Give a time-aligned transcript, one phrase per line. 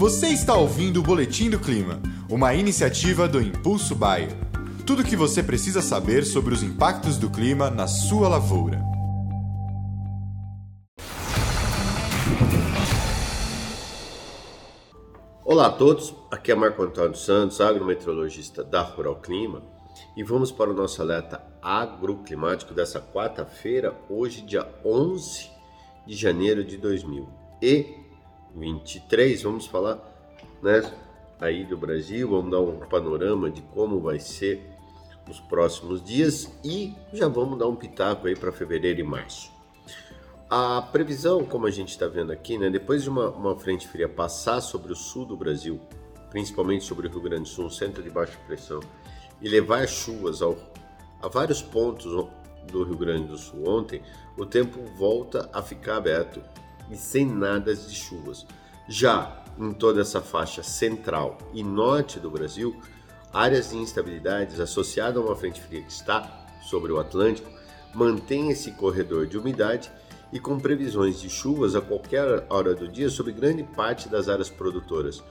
[0.00, 2.00] Você está ouvindo o Boletim do Clima,
[2.30, 4.30] uma iniciativa do Impulso Bayer.
[4.86, 8.82] Tudo o que você precisa saber sobre os impactos do clima na sua lavoura.
[15.44, 19.62] Olá a todos, aqui é Marco Antônio Santos, agrometeorologista da Rural Clima,
[20.16, 25.50] e vamos para o nosso alerta agroclimático dessa quarta-feira, hoje, dia 11
[26.06, 26.78] de janeiro de
[28.54, 29.42] 2023.
[29.42, 29.98] Vamos falar
[30.62, 30.90] né,
[31.40, 34.60] aí do Brasil, vamos dar um panorama de como vai ser
[35.28, 39.50] os próximos dias e já vamos dar um pitaco aí para fevereiro e março.
[40.48, 44.08] A previsão, como a gente está vendo aqui, né, depois de uma, uma, frente fria
[44.08, 45.80] passar sobre o sul do Brasil,
[46.28, 48.80] principalmente sobre o Rio Grande do Sul, um centro de baixa pressão,
[49.40, 50.58] e levar chuvas ao,
[51.22, 52.12] a vários pontos
[52.66, 54.02] do Rio Grande do Sul ontem,
[54.36, 56.42] o tempo volta a ficar aberto
[56.90, 58.46] e sem nada de chuvas.
[58.88, 62.80] Já em toda essa faixa central e norte do Brasil,
[63.32, 67.48] áreas de instabilidades associadas a uma frente fria que está sobre o Atlântico
[67.94, 69.90] mantêm esse corredor de umidade
[70.32, 74.48] e com previsões de chuvas a qualquer hora do dia sobre grande parte das áreas
[74.48, 75.22] produtoras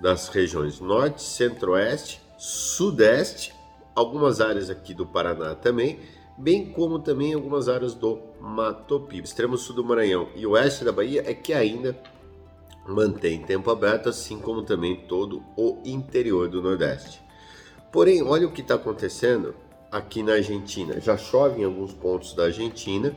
[0.00, 3.54] das regiões norte, centro-oeste, sudeste,
[3.94, 6.00] algumas áreas aqui do Paraná também,
[6.36, 9.26] bem como também algumas áreas do Mato Piba.
[9.26, 11.96] Extremo sul do Maranhão e oeste da Bahia é que ainda
[12.86, 17.22] mantém tempo aberto, assim como também todo o interior do Nordeste.
[17.92, 19.54] Porém, olha o que está acontecendo
[19.90, 21.00] aqui na Argentina.
[21.00, 23.16] Já chove em alguns pontos da Argentina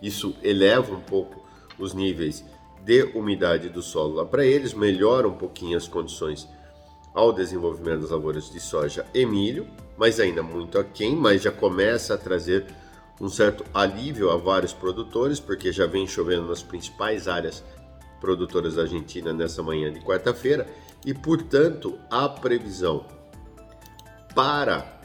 [0.00, 1.44] isso eleva um pouco
[1.78, 2.44] os níveis
[2.82, 6.48] de umidade do solo lá para eles, melhora um pouquinho as condições
[7.12, 9.66] ao desenvolvimento das lavouras de soja e milho,
[10.00, 12.64] mas ainda muito aquém, mas já começa a trazer
[13.20, 17.62] um certo alívio a vários produtores, porque já vem chovendo nas principais áreas
[18.18, 20.66] produtoras da Argentina nessa manhã de quarta-feira,
[21.04, 23.04] e portanto a previsão
[24.34, 24.98] para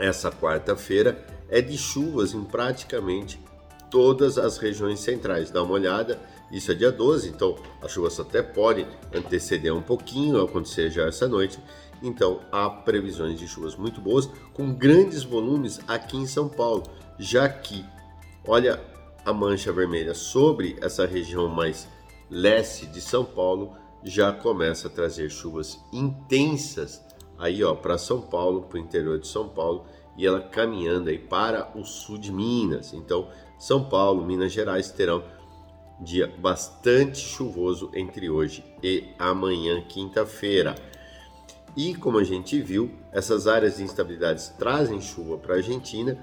[0.00, 3.38] essa quarta-feira é de chuvas em praticamente
[3.90, 5.50] todas as regiões centrais.
[5.50, 6.18] Dá uma olhada,
[6.50, 11.28] isso é dia 12, então as chuvas até podem anteceder um pouquinho, acontecer já essa
[11.28, 11.58] noite.
[12.02, 16.84] Então há previsões de chuvas muito boas, com grandes volumes aqui em São Paulo,
[17.18, 17.84] já que,
[18.46, 18.80] olha
[19.24, 21.88] a mancha vermelha sobre essa região mais
[22.30, 27.02] leste de São Paulo, já começa a trazer chuvas intensas
[27.38, 29.86] aí ó para São Paulo, para o interior de São Paulo
[30.16, 32.92] e ela caminhando aí para o sul de Minas.
[32.92, 35.22] Então são Paulo, Minas Gerais terão
[36.00, 40.74] dia bastante chuvoso entre hoje e amanhã, quinta-feira.
[41.78, 46.18] E como a gente viu, essas áreas de instabilidades trazem chuva para a Argentina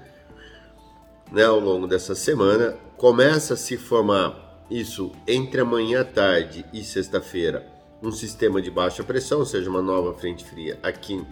[1.32, 2.76] né, ao longo dessa semana.
[2.98, 7.66] Começa a se formar isso entre amanhã à tarde e sexta-feira,
[8.02, 11.24] um sistema de baixa pressão, ou seja, uma nova frente fria aqui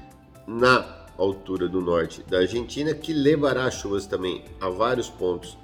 [0.47, 5.59] na altura do norte da Argentina, que levará chuvas também a vários pontos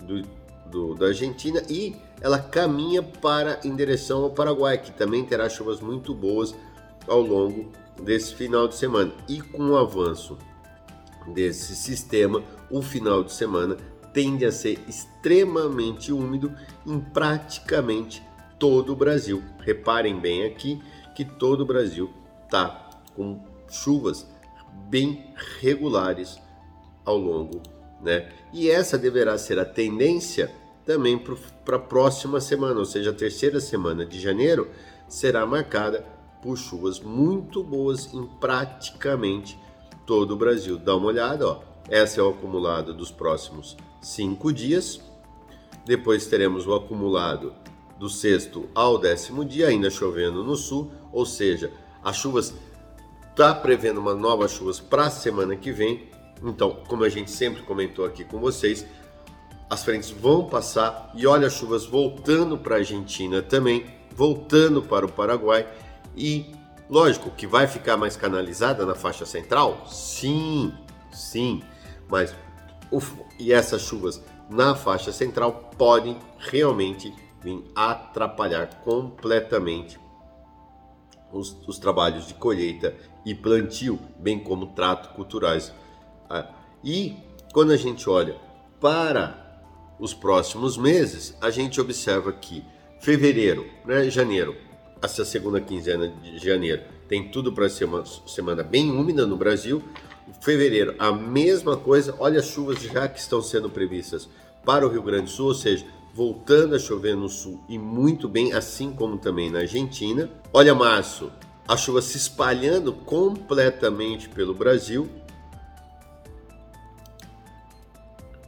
[0.00, 0.22] do,
[0.64, 5.78] do, da Argentina e ela caminha para em direção ao Paraguai, que também terá chuvas
[5.78, 6.54] muito boas
[7.06, 7.70] ao longo
[8.02, 9.12] desse final de semana.
[9.28, 10.38] E com o avanço
[11.34, 13.76] desse sistema, o final de semana
[14.12, 16.52] tende a ser extremamente úmido
[16.86, 18.22] em praticamente
[18.58, 19.42] todo o Brasil.
[19.60, 20.80] Reparem bem aqui
[21.14, 22.10] que todo o Brasil
[22.44, 24.26] está com chuvas
[24.88, 26.40] bem regulares
[27.04, 27.60] ao longo
[28.00, 28.28] né?
[28.52, 30.50] E essa deverá ser a tendência
[30.84, 31.18] também
[31.64, 34.70] para a próxima semana, ou seja, a terceira semana de janeiro
[35.06, 36.04] será marcada
[36.42, 39.58] por chuvas muito boas em praticamente
[40.06, 40.78] todo o Brasil.
[40.78, 41.60] Dá uma olhada, ó.
[41.88, 45.00] Esse é o acumulado dos próximos cinco dias.
[45.84, 47.54] Depois teremos o acumulado
[47.98, 51.72] do sexto ao décimo dia, ainda chovendo no sul, ou seja,
[52.04, 52.54] as chuvas
[53.30, 56.08] está prevendo uma nova chuvas para a semana que vem
[56.42, 58.86] então, como a gente sempre comentou aqui com vocês,
[59.68, 65.04] as frentes vão passar e olha as chuvas voltando para a Argentina também, voltando para
[65.04, 65.66] o Paraguai
[66.18, 66.52] e
[66.90, 69.86] lógico que vai ficar mais canalizada na faixa central?
[69.86, 70.72] Sim,
[71.12, 71.62] sim,
[72.08, 72.34] mas
[73.38, 80.00] e essas chuvas na faixa central podem realmente vir atrapalhar completamente
[81.30, 85.72] os, os trabalhos de colheita e plantio, bem como trato culturais
[86.30, 86.46] ah,
[86.82, 87.16] e
[87.52, 88.36] quando a gente olha
[88.80, 89.46] para
[89.98, 92.64] os próximos meses, a gente observa que
[93.00, 94.56] fevereiro, né, janeiro,
[95.02, 99.82] essa segunda quinzena de janeiro, tem tudo para ser uma semana bem úmida no Brasil.
[100.40, 102.14] Fevereiro, a mesma coisa.
[102.18, 104.28] Olha as chuvas já que estão sendo previstas
[104.64, 108.28] para o Rio Grande do Sul, ou seja, voltando a chover no sul e muito
[108.28, 110.28] bem, assim como também na Argentina.
[110.52, 111.30] Olha março,
[111.66, 115.08] a chuva se espalhando completamente pelo Brasil.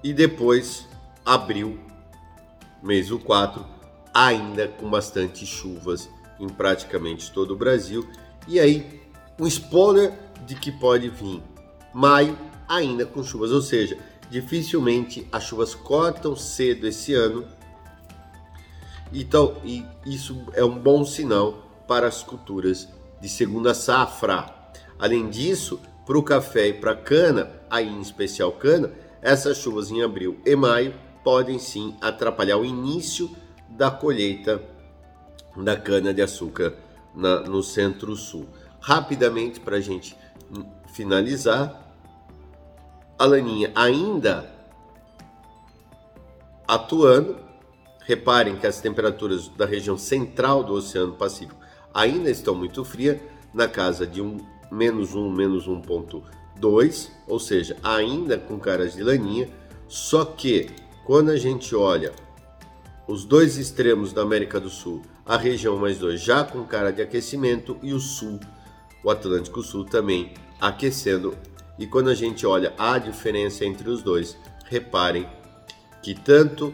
[0.03, 0.87] E depois
[1.25, 1.79] abril,
[2.83, 3.65] mês do 4,
[4.13, 6.09] ainda com bastante chuvas
[6.41, 8.09] em praticamente todo o Brasil.
[8.49, 9.01] E aí,
[9.39, 10.13] um spoiler
[10.47, 11.43] de que pode vir
[11.95, 12.37] maio
[12.69, 13.99] ainda com chuvas, ou seja,
[14.31, 17.45] dificilmente as chuvas cortam cedo esse ano.
[19.13, 19.57] Então,
[20.07, 22.89] isso é um bom sinal para as culturas
[23.21, 24.55] de segunda safra.
[24.99, 29.91] Além disso, para o café e para a cana, aí em especial cana, essas chuvas
[29.91, 33.31] em abril e maio podem sim atrapalhar o início
[33.69, 34.63] da colheita
[35.57, 36.75] da cana de açúcar
[37.15, 38.47] na, no centro-sul.
[38.81, 40.17] Rapidamente, para a gente
[40.95, 41.95] finalizar,
[43.19, 44.51] a laninha ainda
[46.67, 47.37] atuando.
[48.05, 51.61] Reparem que as temperaturas da região central do Oceano Pacífico
[51.95, 53.21] ainda estão muito frias,
[53.53, 54.39] na casa de um,
[54.71, 59.49] menos 1, menos 1.2, ou seja, ainda com caras de laninha,
[59.89, 60.71] só que
[61.05, 62.13] quando a gente olha
[63.11, 67.03] os dois extremos da América do Sul, a região mais dois já com cara de
[67.03, 68.39] aquecimento e o sul,
[69.03, 71.37] o Atlântico Sul também aquecendo.
[71.77, 74.37] E quando a gente olha a diferença entre os dois,
[74.67, 75.29] reparem
[76.01, 76.73] que tanto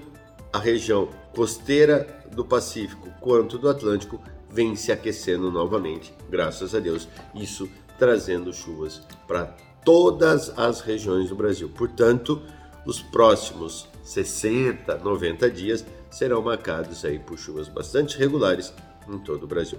[0.53, 7.09] a região costeira do Pacífico quanto do Atlântico vem se aquecendo novamente, graças a Deus.
[7.35, 7.67] Isso
[7.99, 11.71] trazendo chuvas para todas as regiões do Brasil.
[11.75, 12.43] Portanto,
[12.87, 18.73] os próximos 60, 90 dias serão marcados aí por chuvas bastante regulares
[19.09, 19.79] em todo o Brasil.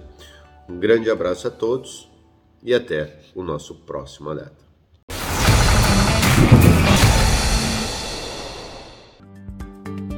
[0.68, 2.08] Um grande abraço a todos
[2.62, 4.68] e até o nosso próximo alerta.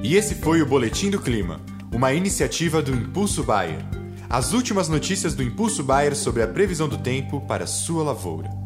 [0.02, 1.60] E esse foi o Boletim do Clima,
[1.94, 3.84] uma iniciativa do Impulso Bayer.
[4.28, 8.59] As últimas notícias do Impulso Bayer sobre a previsão do tempo para sua lavoura.